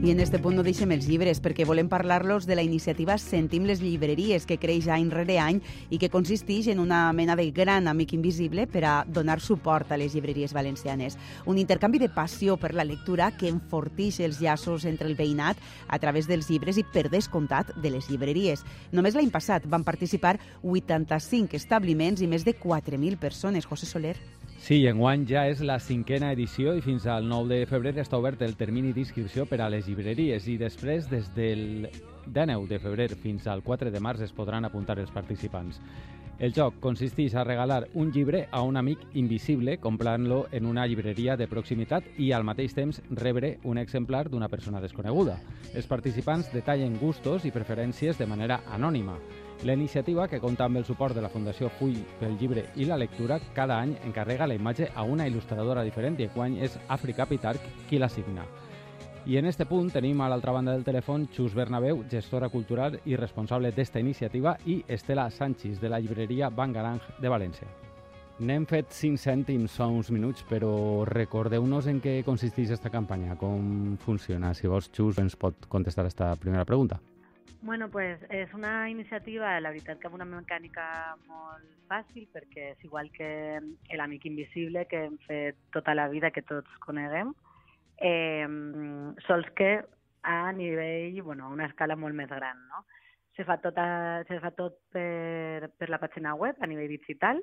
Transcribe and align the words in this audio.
I 0.00 0.12
en 0.12 0.20
este 0.20 0.38
punt 0.38 0.54
no 0.54 0.62
deixem 0.62 0.92
els 0.94 1.08
llibres, 1.10 1.40
perquè 1.42 1.64
volem 1.66 1.88
parlar-los 1.90 2.44
de 2.46 2.54
la 2.54 2.62
iniciativa 2.62 3.16
Sentim 3.18 3.64
les 3.66 3.80
llibreries, 3.82 4.44
que 4.46 4.56
creix 4.62 4.86
any 4.94 5.08
rere 5.10 5.40
any 5.42 5.58
i 5.90 5.98
que 5.98 6.10
consisteix 6.12 6.68
en 6.70 6.78
una 6.78 7.00
mena 7.12 7.34
de 7.34 7.48
gran 7.50 7.90
amic 7.90 8.14
invisible 8.14 8.68
per 8.70 8.84
a 8.86 8.92
donar 9.02 9.40
suport 9.42 9.90
a 9.90 9.98
les 9.98 10.14
llibreries 10.14 10.54
valencianes. 10.54 11.18
Un 11.50 11.58
intercanvi 11.58 11.98
de 11.98 12.12
passió 12.14 12.56
per 12.56 12.76
la 12.78 12.86
lectura 12.86 13.32
que 13.34 13.50
enfortix 13.50 14.22
els 14.22 14.38
llaços 14.38 14.86
entre 14.86 15.10
el 15.10 15.18
veïnat 15.18 15.58
a 15.88 15.98
través 15.98 16.30
dels 16.30 16.46
llibres 16.46 16.78
i, 16.78 16.86
per 16.86 17.08
descomptat, 17.10 17.74
de 17.74 17.90
les 17.90 18.06
llibreries. 18.06 18.62
Només 18.94 19.18
l'any 19.18 19.34
passat 19.34 19.66
van 19.66 19.82
participar 19.82 20.36
85 20.62 21.58
establiments 21.58 22.22
i 22.22 22.30
més 22.30 22.46
de 22.46 22.54
4.000 22.54 23.18
persones. 23.18 23.66
José 23.66 23.90
Soler. 23.90 24.37
Sí, 24.58 24.82
enguany 24.90 25.22
ja 25.30 25.44
és 25.48 25.60
la 25.62 25.78
cinquena 25.78 26.32
edició 26.34 26.74
i 26.76 26.82
fins 26.82 27.06
al 27.06 27.28
9 27.30 27.46
de 27.54 27.66
febrer 27.70 27.94
està 28.02 28.18
obert 28.18 28.42
el 28.42 28.56
termini 28.58 28.90
d'inscripció 28.92 29.46
per 29.46 29.60
a 29.62 29.68
les 29.70 29.86
llibreries 29.86 30.48
i 30.50 30.58
després, 30.58 31.06
des 31.08 31.30
del 31.36 31.86
19 32.26 32.66
de 32.68 32.80
febrer 32.82 33.08
fins 33.22 33.46
al 33.46 33.62
4 33.62 33.94
de 33.94 34.02
març, 34.02 34.26
es 34.26 34.34
podran 34.34 34.66
apuntar 34.66 34.98
els 34.98 35.14
participants. 35.14 35.78
El 36.38 36.52
joc 36.54 36.76
consisteix 36.82 37.34
a 37.34 37.46
regalar 37.46 37.88
un 37.94 38.12
llibre 38.14 38.44
a 38.50 38.60
un 38.62 38.76
amic 38.76 39.00
invisible 39.14 39.78
comprant-lo 39.78 40.44
en 40.52 40.66
una 40.66 40.86
llibreria 40.86 41.36
de 41.36 41.48
proximitat 41.50 42.04
i 42.18 42.30
al 42.30 42.46
mateix 42.46 42.74
temps 42.74 43.00
rebre 43.10 43.56
un 43.64 43.78
exemplar 43.78 44.28
d'una 44.28 44.50
persona 44.50 44.82
desconeguda. 44.82 45.38
Els 45.74 45.90
participants 45.90 46.52
detallen 46.52 46.98
gustos 46.98 47.46
i 47.46 47.54
preferències 47.54 48.18
de 48.18 48.26
manera 48.26 48.62
anònima. 48.70 49.18
La 49.64 49.74
iniciativa, 49.74 50.28
que 50.28 50.38
compta 50.38 50.68
amb 50.68 50.78
el 50.78 50.84
suport 50.86 51.16
de 51.16 51.22
la 51.22 51.28
Fundació 51.32 51.66
Full 51.80 51.96
pel 52.20 52.36
llibre 52.38 52.62
i 52.78 52.84
la 52.86 52.96
lectura, 52.96 53.40
cada 53.56 53.80
any 53.82 53.96
encarrega 54.06 54.46
la 54.46 54.54
imatge 54.54 54.86
a 54.94 55.02
una 55.02 55.26
il·lustradora 55.26 55.82
diferent 55.82 56.14
i 56.20 56.28
enguany 56.28 56.60
és 56.62 56.76
Àfrica 56.86 57.26
Pitarc 57.26 57.66
qui 57.88 57.98
la 57.98 58.08
signa. 58.08 58.46
I 59.26 59.36
en 59.36 59.50
este 59.50 59.66
punt 59.66 59.90
tenim 59.90 60.22
a 60.22 60.28
l'altra 60.30 60.54
banda 60.54 60.76
del 60.76 60.86
telèfon 60.86 61.26
Xus 61.34 61.58
Bernabeu, 61.58 62.04
gestora 62.08 62.48
cultural 62.48 63.00
i 63.04 63.18
responsable 63.18 63.74
d'esta 63.74 63.98
iniciativa, 63.98 64.54
i 64.64 64.78
Estela 64.86 65.26
Sánchez, 65.28 65.82
de 65.82 65.90
la 65.90 65.98
llibreria 65.98 66.54
Bangarang 66.54 67.02
de 67.18 67.28
València. 67.28 67.66
N'hem 68.38 68.62
fet 68.70 68.94
5 68.94 69.18
cèntims 69.18 69.74
fa 69.74 69.90
uns 69.90 70.12
minuts, 70.14 70.46
però 70.46 71.02
recordeu-nos 71.04 71.90
en 71.90 71.98
què 72.00 72.20
consisteix 72.22 72.70
aquesta 72.70 72.94
campanya, 72.94 73.34
com 73.34 73.98
funciona. 73.98 74.54
Si 74.54 74.70
vols, 74.70 74.86
Xus, 74.94 75.18
ens 75.18 75.34
pot 75.34 75.66
contestar 75.66 76.06
aquesta 76.06 76.36
primera 76.38 76.64
pregunta. 76.64 77.02
Bueno, 77.60 77.90
pues 77.90 78.20
és 78.30 78.52
una 78.54 78.88
iniciativa, 78.88 79.58
la 79.60 79.72
veritat 79.74 79.98
que 79.98 80.06
amb 80.06 80.14
una 80.14 80.26
mecànica 80.28 80.84
molt 81.26 81.64
fàcil, 81.90 82.28
perquè 82.30 82.68
és 82.76 82.84
igual 82.86 83.10
que 83.10 83.58
l'amic 83.98 84.28
invisible 84.30 84.84
que 84.86 85.00
hem 85.08 85.16
fet 85.26 85.58
tota 85.74 85.94
la 85.98 86.06
vida, 86.08 86.30
que 86.30 86.44
tots 86.46 86.78
coneguem, 86.84 87.32
eh, 87.98 88.46
sols 89.26 89.50
que 89.58 89.72
a 90.22 90.52
nivell, 90.52 91.20
bueno, 91.22 91.46
a 91.46 91.54
una 91.56 91.66
escala 91.66 91.96
molt 91.96 92.14
més 92.14 92.30
gran, 92.30 92.62
no? 92.68 92.84
Se 93.34 93.44
fa, 93.44 93.58
tota, 93.62 94.22
se 94.28 94.38
fa 94.42 94.52
tot 94.54 94.78
per, 94.94 95.70
per 95.78 95.90
la 95.90 95.98
pàgina 96.02 96.34
web 96.38 96.62
a 96.62 96.66
nivell 96.66 96.94
digital, 96.94 97.42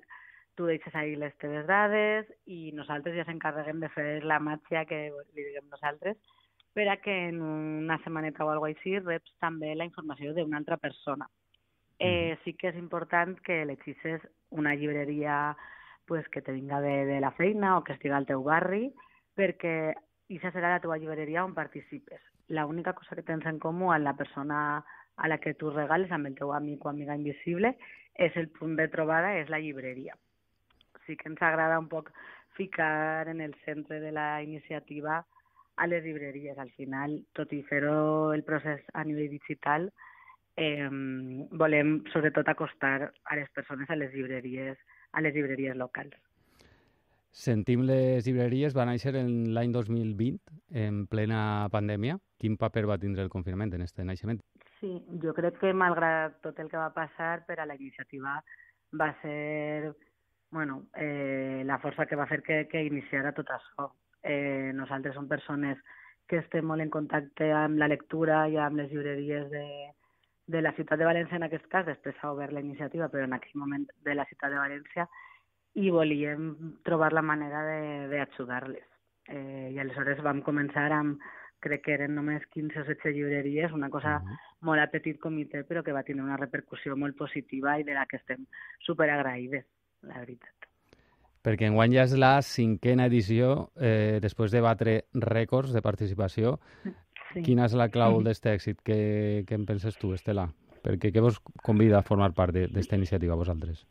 tu 0.56 0.68
deixes 0.68 0.96
ahir 0.96 1.18
les 1.20 1.36
teves 1.44 1.68
dades 1.68 2.32
i 2.48 2.72
nosaltres 2.76 3.16
ja 3.20 3.28
s'encarreguem 3.28 3.84
de 3.84 3.92
fer 3.92 4.24
la 4.24 4.40
màgia 4.40 4.86
que 4.88 5.10
li 5.12 5.44
diguem 5.44 5.68
nosaltres, 5.72 6.16
per 6.76 6.90
a 6.92 6.98
que 6.98 7.14
en 7.30 7.42
una 7.42 7.96
setmaneta 8.04 8.44
o 8.44 8.52
alguna 8.52 8.74
així 8.76 8.98
reps 9.00 9.32
també 9.40 9.72
la 9.80 9.88
informació 9.88 10.34
d'una 10.36 10.60
altra 10.60 10.76
persona. 10.76 11.30
Eh, 11.98 12.36
sí 12.44 12.52
que 12.60 12.68
és 12.74 12.76
important 12.76 13.38
que 13.40 13.64
l'existes 13.64 14.26
una 14.52 14.74
llibreria 14.76 15.56
pues, 16.06 16.28
que 16.28 16.42
te 16.42 16.52
vinga 16.52 16.82
de, 16.84 17.06
de 17.08 17.22
la 17.24 17.32
feina 17.32 17.78
o 17.78 17.84
que 17.86 17.96
estigui 17.96 18.12
al 18.14 18.28
teu 18.28 18.44
barri, 18.44 18.90
perquè 19.40 19.94
aquesta 19.96 20.52
serà 20.52 20.74
la 20.74 20.82
teva 20.84 20.98
llibreria 21.00 21.46
on 21.48 21.56
participes. 21.56 22.20
L'única 22.52 22.94
cosa 22.94 23.16
que 23.16 23.24
tens 23.24 23.48
en 23.48 23.58
comú 23.64 23.94
amb 23.94 24.04
la 24.04 24.18
persona 24.20 24.84
a 25.16 25.30
la 25.32 25.38
que 25.40 25.54
tu 25.56 25.72
regales, 25.72 26.12
amb 26.12 26.28
el 26.28 26.36
teu 26.36 26.52
amic 26.52 26.84
o 26.84 26.92
amiga 26.92 27.16
invisible, 27.16 27.72
és 28.20 28.36
el 28.36 28.50
punt 28.52 28.76
de 28.76 28.90
trobada, 28.92 29.32
és 29.40 29.48
la 29.48 29.62
llibreria. 29.64 30.20
Sí 31.08 31.16
que 31.16 31.32
ens 31.32 31.40
agrada 31.40 31.80
un 31.80 31.88
poc 31.88 32.12
ficar 32.60 33.30
en 33.32 33.40
el 33.40 33.56
centre 33.64 34.02
de 34.04 34.12
la 34.12 34.44
iniciativa 34.44 35.24
a 35.78 35.88
les 35.88 36.04
llibreries. 36.04 36.58
Al 36.58 36.72
final, 36.78 37.20
tot 37.34 37.52
i 37.54 37.62
fer-ho 37.70 38.34
el 38.34 38.44
procés 38.48 38.84
a 38.94 39.04
nivell 39.04 39.32
digital, 39.32 39.90
eh, 40.56 40.90
volem 41.52 41.98
sobretot 42.14 42.48
acostar 42.50 43.12
a 43.12 43.36
les 43.36 43.50
persones 43.52 43.90
a 43.90 44.00
les 44.00 44.14
llibreries, 44.14 44.78
a 45.12 45.22
les 45.22 45.36
llibreries 45.36 45.76
locals. 45.76 46.16
Sentim 47.36 47.82
les 47.84 48.24
llibreries 48.24 48.76
va 48.76 48.86
néixer 48.88 49.12
en 49.20 49.32
l'any 49.56 49.74
2020, 49.76 50.40
en 50.72 51.02
plena 51.12 51.68
pandèmia. 51.72 52.16
Quin 52.40 52.56
paper 52.56 52.86
va 52.88 53.00
tindre 53.02 53.26
el 53.26 53.32
confinament 53.34 53.74
en 53.76 53.84
aquest 53.84 54.00
naixement? 54.08 54.40
Sí, 54.80 54.94
jo 55.24 55.34
crec 55.36 55.60
que 55.60 55.74
malgrat 55.76 56.40
tot 56.46 56.60
el 56.64 56.72
que 56.72 56.80
va 56.80 56.94
passar, 56.96 57.44
per 57.48 57.60
a 57.60 57.68
la 57.68 57.76
iniciativa 57.76 58.38
va 58.96 59.10
ser 59.22 59.92
bueno, 60.56 60.86
eh, 60.96 61.64
la 61.66 61.80
força 61.84 62.06
que 62.08 62.16
va 62.16 62.28
fer 62.30 62.42
que, 62.42 62.62
que 62.72 62.86
iniciara 62.88 63.34
tot 63.36 63.50
això. 63.52 63.90
Eh, 64.26 64.72
nosaltres 64.74 65.14
som 65.14 65.28
persones 65.30 65.78
que 66.26 66.40
estem 66.42 66.66
molt 66.66 66.82
en 66.82 66.90
contacte 66.90 67.52
amb 67.54 67.78
la 67.78 67.90
lectura 67.92 68.48
i 68.50 68.58
amb 68.58 68.80
les 68.80 68.90
llibreries 68.90 69.46
de, 69.52 69.66
de 70.50 70.62
la 70.66 70.74
ciutat 70.78 70.98
de 70.98 71.06
València 71.06 71.38
en 71.38 71.46
aquest 71.46 71.68
cas, 71.70 71.86
després 71.86 72.18
s'ha 72.18 72.32
obert 72.34 72.56
la 72.56 72.64
iniciativa, 72.66 73.10
però 73.14 73.28
en 73.30 73.38
aquell 73.38 73.62
moment 73.62 73.86
de 74.08 74.18
la 74.18 74.26
ciutat 74.32 74.54
de 74.54 74.62
València, 74.64 75.08
i 75.78 75.92
volíem 75.94 76.52
trobar 76.88 77.12
la 77.14 77.22
manera 77.22 77.62
d'ajudar-les. 78.10 78.86
Eh, 79.30 79.72
I 79.76 79.80
aleshores 79.84 80.22
vam 80.26 80.42
començar 80.46 80.88
amb, 80.96 81.22
crec 81.62 81.86
que 81.86 81.96
eren 82.00 82.18
només 82.18 82.46
15 82.54 82.82
o 82.82 82.86
16 82.90 83.14
llibreries, 83.14 83.74
una 83.74 83.90
cosa 83.90 84.18
uh 84.18 84.26
-huh. 84.26 84.38
molt 84.62 84.82
a 84.82 84.88
petit 84.88 85.20
comitè, 85.20 85.66
però 85.70 85.84
que 85.84 85.94
va 85.94 86.04
tenir 86.04 86.24
una 86.24 86.38
repercussió 86.38 86.96
molt 86.96 87.18
positiva 87.18 87.80
i 87.80 87.84
de 87.84 87.94
la 87.94 88.06
que 88.06 88.18
estem 88.18 88.46
superagraïdes, 88.80 89.66
la 90.02 90.20
veritat 90.20 90.75
perquè 91.46 91.70
enguany 91.70 91.94
ja 91.94 92.06
és 92.08 92.16
la 92.18 92.40
cinquena 92.46 93.06
edició, 93.12 93.70
eh, 93.78 94.18
després 94.24 94.54
de 94.54 94.64
batre 94.66 94.96
rècords 95.14 95.76
de 95.76 95.84
participació. 95.86 96.58
Sí. 96.82 97.44
Quina 97.46 97.68
és 97.70 97.76
la 97.78 97.90
clau 97.94 98.22
d'aquest 98.24 98.48
èxit? 98.54 98.82
Què, 98.86 99.00
què 99.48 99.60
en 99.60 99.66
penses 99.70 99.98
tu, 100.02 100.14
Estela? 100.16 100.48
Perquè 100.86 101.12
què 101.14 101.22
vos 101.22 101.38
convida 101.66 102.00
a 102.00 102.06
formar 102.06 102.32
part 102.38 102.56
d'esta 102.56 102.98
iniciativa, 102.98 103.38
vosaltres? 103.38 103.86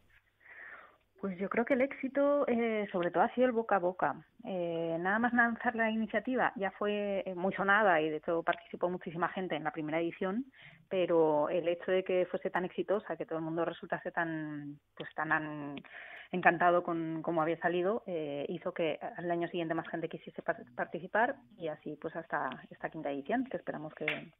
Pues 1.25 1.39
yo 1.39 1.49
creo 1.49 1.65
que 1.65 1.73
el 1.73 1.81
éxito, 1.81 2.47
eh, 2.47 2.87
sobre 2.93 3.11
todo, 3.11 3.23
ha 3.23 3.35
sido 3.35 3.47
el 3.47 3.53
boca 3.53 3.77
a 3.77 3.79
boca. 3.79 4.15
Eh, 4.45 4.95
nada 5.01 5.19
más 5.19 5.33
lanzar 5.33 5.75
la 5.75 5.91
iniciativa 5.91 6.53
ya 6.55 6.71
fue 6.73 7.23
eh, 7.25 7.35
muy 7.35 7.55
sonada 7.55 7.99
y 8.03 8.11
de 8.11 8.19
hecho 8.19 8.43
participó 8.43 8.91
muchísima 8.91 9.31
gente 9.31 9.57
en 9.57 9.65
la 9.65 9.71
primera 9.71 9.99
edición, 9.99 10.45
pero 10.91 11.49
el 11.49 11.67
hecho 11.67 11.91
de 11.91 12.05
que 12.05 12.27
fuese 12.31 12.51
tan 12.51 12.67
exitosa, 12.67 13.17
que 13.17 13.25
todo 13.25 13.39
el 13.39 13.45
mundo 13.47 13.65
resultase 13.65 14.11
tan, 14.11 14.79
pues 14.95 15.09
tan 15.15 15.83
encantado 16.31 16.83
con 16.83 17.23
cómo 17.23 17.41
había 17.41 17.56
salido, 17.56 18.03
eh, 18.06 18.45
hizo 18.51 18.75
que 18.75 18.99
al 19.17 19.31
año 19.31 19.49
siguiente 19.49 19.73
más 19.73 19.89
gente 19.89 20.11
quisiese 20.11 20.43
participar 20.43 21.37
y 21.56 21.69
así 21.69 21.97
pues 21.99 22.15
hasta 22.17 22.51
esta 22.69 22.91
quinta 22.91 23.11
edición, 23.11 23.47
que 23.47 23.56
esperamos 23.56 23.95
que, 23.95 24.31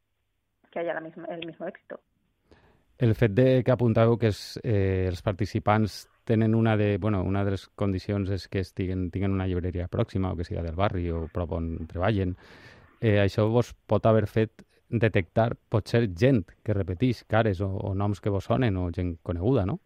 que 0.69 0.79
haya 0.81 0.93
la 0.93 1.01
misma, 1.01 1.25
el 1.29 1.47
mismo 1.47 1.65
éxito. 1.65 1.99
El 2.97 3.15
fet 3.15 3.31
de 3.35 3.63
que 3.63 3.73
apunteu 3.73 4.13
que 4.15 4.29
els, 4.29 4.59
eh, 4.63 5.09
els 5.09 5.19
participants 5.25 6.05
tenen 6.25 6.55
una 6.55 6.75
de, 6.77 6.97
bueno, 6.97 7.23
una 7.23 7.45
de 7.45 7.55
les 7.55 7.67
condicions 7.79 8.29
és 8.33 8.47
que 8.49 8.63
estiguen, 8.65 9.09
tinguin 9.13 9.33
una 9.33 9.47
llibreria 9.47 9.87
pròxima 9.87 10.33
o 10.33 10.37
que 10.37 10.45
sigui 10.47 10.63
del 10.65 10.75
barri 10.75 11.09
o 11.13 11.25
prop 11.33 11.53
on 11.55 11.87
treballen. 11.87 12.35
Eh, 13.01 13.19
això 13.21 13.47
vos 13.51 13.73
pot 13.87 14.05
haver 14.09 14.25
fet 14.27 14.65
detectar 14.89 15.53
potser 15.69 16.07
gent 16.13 16.45
que 16.63 16.73
repeteix 16.73 17.23
cares 17.29 17.61
o, 17.61 17.69
o 17.69 17.93
noms 17.93 18.21
que 18.21 18.33
vos 18.33 18.45
sonen 18.49 18.77
o 18.77 18.89
gent 18.93 19.17
coneguda, 19.23 19.65
no? 19.65 19.79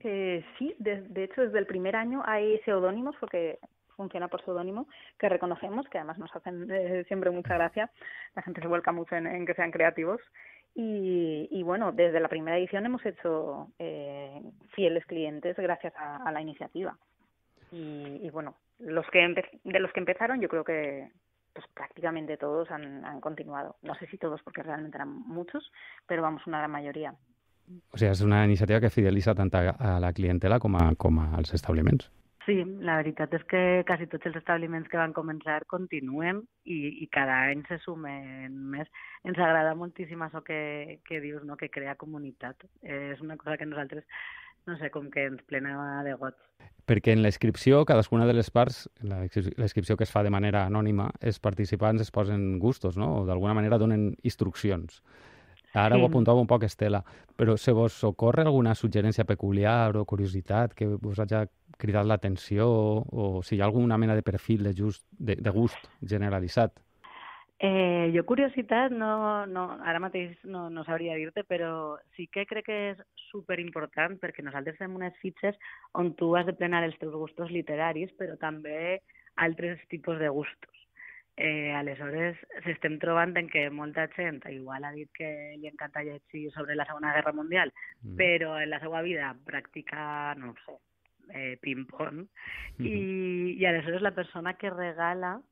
Eh, 0.00 0.44
sí, 0.58 0.74
de, 0.78 1.02
de, 1.02 1.24
hecho 1.24 1.42
desde 1.42 1.58
el 1.58 1.66
primer 1.66 1.96
año 1.96 2.22
hay 2.24 2.60
seudónimos 2.64 3.16
porque 3.18 3.58
funciona 3.96 4.28
por 4.28 4.44
seudónimo 4.44 4.86
que 5.18 5.28
reconocemos, 5.28 5.88
que 5.88 5.98
además 5.98 6.18
nos 6.18 6.34
hacen 6.36 6.70
eh, 6.70 7.04
siempre 7.08 7.30
mucha 7.30 7.54
gracia. 7.54 7.90
La 8.34 8.42
gente 8.42 8.60
se 8.60 8.68
vuelca 8.68 8.92
mucho 8.92 9.16
en, 9.16 9.26
en 9.26 9.46
que 9.46 9.54
sean 9.54 9.72
creativos. 9.72 10.20
Y, 10.78 11.48
y, 11.50 11.62
bueno, 11.62 11.90
desde 11.92 12.20
la 12.20 12.28
primera 12.28 12.58
edición 12.58 12.84
hemos 12.84 13.04
hecho 13.06 13.68
eh, 13.78 14.42
fieles 14.74 15.06
clientes 15.06 15.56
gracias 15.56 15.94
a, 15.96 16.16
a 16.16 16.30
la 16.32 16.42
iniciativa. 16.42 16.96
Y, 17.72 18.20
y, 18.22 18.30
bueno, 18.30 18.54
los 18.78 19.06
que 19.10 19.20
de 19.64 19.80
los 19.80 19.90
que 19.92 20.00
empezaron 20.00 20.40
yo 20.40 20.48
creo 20.48 20.64
que 20.64 21.10
pues 21.54 21.66
prácticamente 21.72 22.36
todos 22.36 22.70
han, 22.70 23.04
han 23.06 23.22
continuado. 23.22 23.76
No 23.80 23.94
sé 23.94 24.06
si 24.08 24.18
todos 24.18 24.42
porque 24.42 24.62
realmente 24.62 24.98
eran 24.98 25.08
muchos, 25.08 25.72
pero 26.06 26.20
vamos, 26.20 26.46
una 26.46 26.58
gran 26.58 26.70
mayoría. 26.70 27.14
O 27.90 27.98
sigui, 27.98 28.12
és 28.12 28.20
una 28.22 28.44
iniciativa 28.46 28.78
que 28.78 28.92
fidelitza 28.94 29.34
tant 29.34 29.50
a 29.56 29.96
la 29.98 30.12
clientela 30.14 30.60
com, 30.62 30.76
a, 30.78 30.92
com 30.94 31.18
als 31.18 31.52
establiments. 31.56 32.10
Sí, 32.46 32.60
la 32.86 33.00
veritat 33.00 33.32
és 33.34 33.42
que 33.50 33.60
quasi 33.88 34.06
tots 34.06 34.28
els 34.28 34.36
establiments 34.38 34.86
que 34.90 35.00
van 35.00 35.14
començar 35.16 35.58
continuen 35.66 36.44
i, 36.62 36.78
i 37.02 37.08
cada 37.10 37.40
any 37.50 37.64
se 37.66 37.80
sumen 37.82 38.54
més. 38.70 38.90
Ens 39.26 39.40
agrada 39.42 39.74
moltíssim 39.74 40.22
això 40.22 40.44
que, 40.46 41.00
que 41.08 41.18
dius, 41.24 41.42
no? 41.42 41.56
que 41.58 41.72
crea 41.74 41.96
comunitat. 41.98 42.68
Eh, 42.86 43.16
és 43.16 43.24
una 43.24 43.34
cosa 43.40 43.58
que 43.58 43.66
nosaltres 43.66 44.06
no 44.66 44.76
sé, 44.78 44.90
com 44.90 45.10
que 45.10 45.24
ens 45.30 45.42
plena 45.46 46.02
de 46.02 46.14
goig. 46.18 46.38
Perquè 46.86 47.14
en 47.14 47.22
l'inscripció, 47.22 47.84
cadascuna 47.86 48.26
de 48.26 48.34
les 48.34 48.50
parts, 48.50 48.84
la 49.02 49.24
que 49.26 50.06
es 50.06 50.12
fa 50.12 50.22
de 50.26 50.30
manera 50.34 50.64
anònima, 50.66 51.08
els 51.20 51.38
participants 51.42 52.02
es 52.02 52.10
posen 52.10 52.58
gustos, 52.62 52.98
no? 52.98 53.12
O 53.20 53.24
d'alguna 53.26 53.54
manera 53.54 53.78
donen 53.78 54.12
instruccions. 54.22 55.02
Ara 55.76 55.96
sí. 55.96 56.00
ho 56.00 56.06
apuntava 56.08 56.40
un 56.40 56.48
poc 56.48 56.64
Estela, 56.64 57.02
però 57.36 57.56
se 57.60 57.72
vos 57.76 57.98
ocorre 58.08 58.46
alguna 58.46 58.74
suggerència 58.74 59.26
peculiar 59.28 59.96
o 60.00 60.06
curiositat 60.08 60.72
que 60.74 60.88
us 60.96 61.20
hagi 61.20 61.42
cridat 61.76 62.08
l'atenció 62.08 62.66
o 62.66 63.42
si 63.44 63.56
hi 63.56 63.60
ha 63.60 63.68
alguna 63.68 63.98
mena 64.00 64.16
de 64.16 64.24
perfil 64.24 64.64
de, 64.64 64.72
just, 64.72 65.04
de, 65.12 65.36
de 65.36 65.52
gust 65.52 65.90
generalitzat? 66.00 66.80
Eh, 67.58 68.12
jo 68.12 68.24
curiositat 68.28 68.92
no, 68.92 69.46
no, 69.48 69.66
ara 69.80 70.00
mateix 70.00 70.34
no, 70.44 70.66
no 70.68 70.84
sabria 70.84 71.14
dir-te, 71.16 71.44
però 71.48 71.96
sí 72.16 72.26
que 72.32 72.44
crec 72.48 72.66
que 72.66 72.80
és 72.92 73.04
super 73.30 73.56
important 73.60 74.18
perquè 74.20 74.44
nosaltres 74.44 74.76
fem 74.80 74.96
unes 74.96 75.16
fitxes 75.22 75.56
on 75.96 76.12
tu 76.20 76.34
has 76.36 76.44
de 76.48 76.56
plenar 76.56 76.84
els 76.84 76.96
teus 77.00 77.16
gustos 77.16 77.52
literaris, 77.52 78.12
però 78.20 78.36
també 78.40 79.00
altres 79.36 79.80
tipus 79.92 80.20
de 80.20 80.28
gustos. 80.28 80.85
Eh, 81.36 81.72
aleshores, 81.76 82.38
s'estem 82.64 82.94
trobant 82.96 83.34
en 83.36 83.50
que 83.52 83.66
molta 83.68 84.06
gent, 84.14 84.40
igual 84.48 84.86
ha 84.88 84.92
dit 84.94 85.10
que 85.12 85.28
li 85.60 85.68
encanta 85.68 86.00
llegir 86.00 86.46
sobre 86.54 86.74
la 86.74 86.86
Segona 86.88 87.12
Guerra 87.12 87.34
Mundial, 87.36 87.74
mm. 88.00 88.14
però 88.16 88.54
en 88.56 88.70
la 88.70 88.80
seva 88.80 89.02
vida 89.04 89.34
practica, 89.44 90.32
no 90.40 90.54
sé, 90.64 90.78
eh, 91.34 91.58
ping-pong, 91.60 92.22
mm 92.22 92.26
-hmm. 92.78 92.86
i, 92.86 93.60
i 93.60 93.66
aleshores 93.66 94.00
la 94.00 94.14
persona 94.14 94.54
que 94.54 94.70
regala 94.70 95.42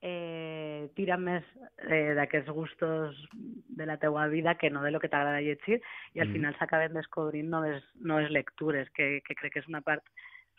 eh, 0.00 0.88
tira 0.94 1.16
més 1.16 1.44
eh, 1.88 2.14
d'aquests 2.14 2.52
gustos 2.52 3.16
de 3.32 3.86
la 3.86 3.96
teua 3.98 4.28
vida 4.28 4.56
que 4.56 4.70
no 4.70 4.82
de 4.82 4.90
lo 4.90 5.00
que 5.00 5.08
t'agrada 5.08 5.40
llegir 5.40 5.80
i 6.14 6.20
al 6.20 6.28
mm. 6.28 6.32
final 6.32 6.56
s'acaben 6.56 6.94
descobrint 6.94 7.48
noves, 7.48 7.82
noves 8.00 8.30
lectures, 8.30 8.90
que, 8.90 9.20
que 9.26 9.34
crec 9.34 9.52
que 9.52 9.64
és 9.64 9.68
una 9.68 9.80
part 9.80 10.04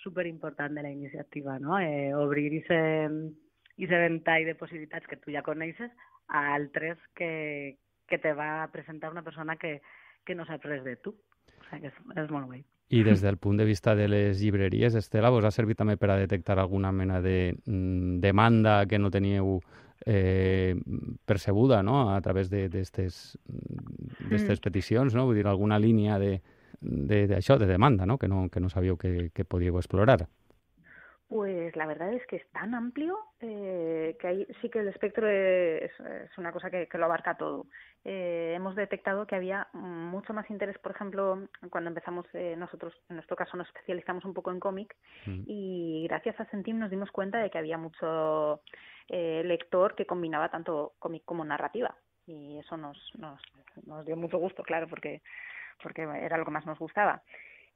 superimportant 0.04 0.76
de 0.76 0.84
la 0.84 0.92
iniciativa, 0.92 1.58
no? 1.60 1.80
Eh, 1.80 2.14
obrir 2.14 2.52
i 2.54 2.62
ser 2.68 3.10
i 3.78 3.86
aquest 3.86 4.04
ventall 4.04 4.46
de 4.46 4.56
possibilitats 4.58 5.08
que 5.08 5.20
tu 5.22 5.32
ja 5.34 5.46
coneixes 5.46 5.92
a 6.28 6.54
altres 6.56 6.98
que, 7.16 7.78
que 8.08 8.18
te 8.18 8.34
va 8.34 8.68
presentar 8.74 9.12
una 9.12 9.24
persona 9.24 9.56
que, 9.58 9.82
que 10.26 10.36
no 10.36 10.46
sap 10.46 10.66
res 10.66 10.84
de 10.84 10.98
tu. 10.98 11.14
O 11.14 11.70
sigui 11.70 11.86
que 11.86 11.94
és, 11.94 12.02
és 12.24 12.34
molt 12.34 12.50
guai. 12.50 12.64
I 12.90 13.02
des 13.04 13.20
del 13.20 13.36
punt 13.36 13.58
de 13.60 13.66
vista 13.68 13.96
de 14.00 14.08
les 14.08 14.40
llibreries, 14.40 14.96
Estela, 14.96 15.30
vos 15.30 15.44
ha 15.44 15.52
servit 15.52 15.78
també 15.78 15.98
per 16.00 16.10
a 16.14 16.20
detectar 16.20 16.56
alguna 16.58 16.94
mena 16.96 17.20
de 17.22 17.58
mm, 17.66 18.20
demanda 18.24 18.86
que 18.88 18.98
no 18.98 19.12
teníeu 19.12 19.58
eh, 20.06 20.76
percebuda 21.26 21.82
no? 21.84 22.14
a 22.16 22.22
través 22.22 22.50
d'aquestes 22.50 23.38
mm. 23.44 24.64
peticions, 24.64 25.16
no? 25.16 25.26
vull 25.28 25.36
dir, 25.36 25.48
alguna 25.52 25.80
línia 25.84 26.18
de, 26.18 26.40
de, 26.80 27.28
de, 27.28 27.42
de 27.42 27.68
demanda 27.68 28.06
no? 28.06 28.18
Que, 28.18 28.30
no, 28.32 28.48
que 28.50 28.64
no 28.64 28.70
sabíeu 28.70 28.96
que, 28.96 29.32
que 29.36 29.44
podíeu 29.44 29.78
explorar. 29.78 30.30
Pues 31.30 31.76
la 31.76 31.86
verdad 31.86 32.14
es 32.14 32.26
que 32.28 32.38
es 32.38 32.50
tan 32.52 32.74
amplio 32.74 33.20
eh, 33.42 34.16
que 34.20 34.28
ahí 34.28 34.48
sí 34.62 34.70
que 34.70 34.80
el 34.80 34.88
espectro 34.88 35.28
es, 35.28 35.92
es 36.00 36.38
una 36.38 36.54
cosa 36.54 36.72
que, 36.72 36.88
que, 36.88 36.98
lo 36.98 37.06
abarca 37.06 37.36
todo. 37.36 37.66
Eh, 38.06 38.54
hemos 38.56 38.76
detectado 38.76 39.28
que 39.28 39.36
había 39.36 39.68
mucho 39.74 40.34
más 40.34 40.50
interés, 40.50 40.78
por 40.80 40.94
ejemplo, 40.94 41.50
cuando 41.70 41.90
empezamos 41.90 42.26
eh, 42.32 42.56
nosotros, 42.58 42.94
en 43.10 43.18
nuestro 43.18 43.36
caso 43.36 43.58
nos 43.58 43.68
especializamos 43.68 44.24
un 44.24 44.34
poco 44.34 44.52
en 44.52 44.62
cómic 44.62 44.96
mm. 45.26 45.44
y 45.46 46.08
gracias 46.08 46.40
a 46.40 46.46
Sentim 46.46 46.80
nos 46.80 46.90
dimos 46.90 47.12
cuenta 47.12 47.40
de 47.40 47.50
que 47.50 47.58
había 47.58 47.78
mucho 47.78 48.62
eh, 49.10 49.42
lector 49.44 49.96
que 49.96 50.06
combinaba 50.06 50.50
tanto 50.50 50.94
cómic 51.00 51.24
como 51.26 51.44
narrativa 51.44 51.98
y 52.26 52.58
eso 52.60 52.78
nos, 52.78 52.98
nos, 53.18 53.42
nos 53.86 54.06
dio 54.06 54.16
mucho 54.16 54.38
gusto, 54.38 54.64
claro, 54.64 54.88
porque, 54.88 55.22
porque 55.84 56.04
era 56.04 56.38
lo 56.38 56.46
que 56.46 56.52
más 56.52 56.66
nos 56.66 56.80
gustaba. 56.80 57.22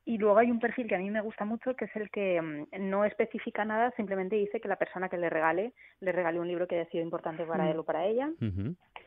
Y 0.04 0.18
luego 0.18 0.40
hay 0.40 0.50
un 0.50 0.60
perfil 0.60 0.88
que 0.88 0.96
a 0.96 1.00
mí 1.00 1.12
me 1.12 1.22
gusta 1.22 1.46
mucho, 1.46 1.76
que 1.76 1.86
es 1.86 1.96
el 1.96 2.10
que 2.10 2.42
mm, 2.42 2.90
no 2.90 3.06
especifica 3.06 3.66
nada, 3.66 3.92
simplemente 3.96 4.36
dice 4.36 4.60
que 4.60 4.68
la 4.68 4.78
persona 4.78 5.10
que 5.10 5.18
le 5.18 5.30
regale, 5.30 5.74
le 6.00 6.12
regale 6.12 6.40
un 6.40 6.48
libro 6.48 6.68
que 6.68 6.80
haya 6.80 6.90
sido 6.90 7.04
importante 7.04 7.46
para 7.46 7.70
él 7.70 7.78
o 7.78 7.84
para 7.84 8.06
ella, 8.06 8.32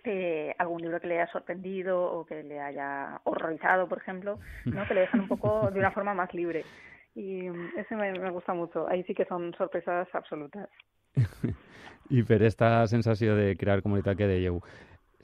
eh, 0.04 0.54
algún 0.58 0.82
libro 0.82 1.00
que 1.00 1.08
le 1.08 1.20
haya 1.20 1.32
sorprendido 1.32 2.00
o 2.00 2.24
que 2.24 2.42
le 2.42 2.60
haya 2.60 3.20
horrorizado, 3.24 3.88
por 3.88 3.98
ejemplo, 3.98 4.38
¿no? 4.64 4.86
que 4.86 4.94
le 4.94 5.00
dejan 5.00 5.20
un 5.20 5.28
poco 5.28 5.70
de 5.70 5.80
una 5.80 5.90
forma 5.90 6.14
más 6.14 6.32
libre. 6.32 6.64
Y 7.14 7.48
mm, 7.48 7.78
ese 7.78 7.96
me, 7.96 8.12
me 8.12 8.30
gusta 8.30 8.54
mucho. 8.54 8.88
Ahí 8.88 9.02
sí 9.04 9.14
que 9.14 9.24
son 9.24 9.52
sorpresas 9.54 10.08
absolutas. 10.14 10.68
I 12.10 12.22
per 12.22 12.42
esta 12.42 12.86
sensació 12.86 13.34
de 13.36 13.56
crear 13.56 13.80
comunitat 13.82 14.18
que 14.18 14.28
dèieu, 14.28 14.60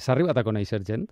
s'ha 0.01 0.15
arribat 0.15 0.39
a 0.41 0.45
conèixer 0.47 0.81
gent? 0.87 1.11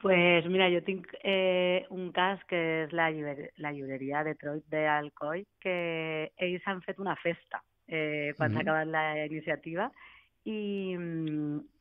Pues 0.00 0.46
mira, 0.46 0.68
jo 0.70 0.78
tinc 0.86 1.08
eh, 1.24 1.84
un 1.90 2.12
cas 2.14 2.38
que 2.46 2.58
és 2.84 2.92
la, 2.94 3.08
llibre, 3.10 3.48
la 3.58 3.72
llibreria 3.74 4.22
Detroit 4.22 4.62
d'Alcoi, 4.70 5.42
que 5.58 6.30
ells 6.38 6.68
han 6.70 6.84
fet 6.84 7.00
una 7.02 7.16
festa 7.18 7.64
eh, 7.88 8.32
quan 8.36 8.52
mm 8.52 8.54
-hmm. 8.54 8.54
s'ha 8.54 8.60
acabat 8.60 8.86
la 8.86 9.26
iniciativa 9.26 9.90
i, 10.44 10.94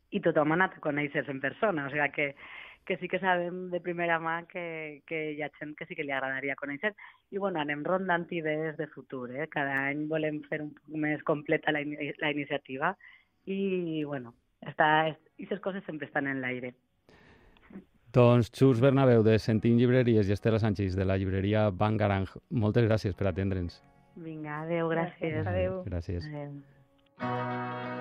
i 0.09 0.19
tothom 0.19 0.51
ha 0.51 0.55
anat 0.55 0.77
a 0.77 0.85
conèixer-se 0.87 1.31
en 1.31 1.41
persona, 1.41 1.85
o 1.85 1.89
sigui 1.89 2.09
que, 2.11 2.35
que 2.85 2.97
sí 2.97 3.07
que 3.07 3.19
sabem 3.19 3.69
de 3.69 3.81
primera 3.81 4.17
mà 4.19 4.47
que, 4.47 5.03
que 5.05 5.33
hi 5.33 5.43
ha 5.43 5.51
gent 5.59 5.75
que 5.77 5.85
sí 5.85 5.95
que 5.95 6.03
li 6.03 6.11
agradaria 6.11 6.55
conèixer 6.55 6.93
i 7.31 7.37
bueno, 7.37 7.59
anem 7.59 7.83
rondant 7.83 8.25
idees 8.31 8.77
de 8.77 8.87
futur, 8.87 9.29
eh? 9.35 9.47
cada 9.47 9.87
any 9.89 10.07
volem 10.07 10.41
fer 10.49 10.61
un 10.61 10.73
poc 10.73 10.87
més 10.95 11.23
completa 11.23 11.71
la, 11.71 11.83
la 12.23 12.31
iniciativa 12.31 12.95
i 13.45 14.03
bueno, 14.05 14.33
està, 14.61 14.87
aquestes 15.05 15.59
coses 15.59 15.83
sempre 15.83 16.07
estan 16.07 16.27
en 16.27 16.41
l'aire. 16.41 16.73
Doncs 18.13 18.49
Xus 18.55 18.79
Bernabeu, 18.79 19.23
de 19.23 19.37
Sentim 19.39 19.77
Llibreries, 19.77 20.29
i 20.29 20.35
Estela 20.35 20.59
Sánchez, 20.59 20.95
de 20.95 21.05
la 21.05 21.17
llibreria 21.17 21.69
Bangarang, 21.69 22.27
moltes 22.49 22.87
gràcies 22.87 23.17
per 23.17 23.27
atendre'ns. 23.33 23.81
Vinga, 24.17 24.63
adeu, 24.63 24.89
gràcies. 24.89 25.45
Adeu. 25.45 25.83
Gràcies. 25.85 26.25
Adeu. 26.31 27.95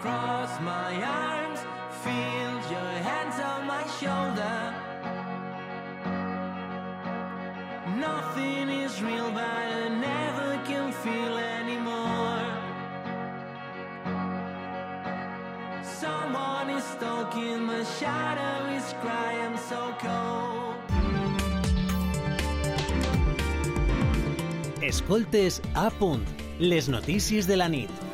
Cross 0.00 0.60
my 0.62 0.94
arms, 1.02 1.60
feel 2.02 2.54
your 2.72 2.92
hands 3.04 3.38
on 3.38 3.66
my 3.66 3.84
shoulder. 4.00 4.58
Nothing 7.98 8.70
is 8.70 9.02
real, 9.02 9.30
but 9.30 9.44
I 9.44 9.88
never 9.88 10.58
can 10.64 10.90
feel 11.04 11.36
anymore. 11.36 12.48
Someone 15.84 16.70
is 16.70 16.84
stalking 16.84 17.60
my 17.64 17.84
shadow 17.98 18.72
is 18.72 18.94
crying 19.02 19.58
so 19.68 19.94
cold. 20.00 20.76
Escoltes 24.80 25.60
a 25.74 25.90
punt, 25.90 26.26
les 26.58 26.88
notícies 26.88 27.46
de 27.46 27.56
la 27.56 27.68
nit. 27.68 28.09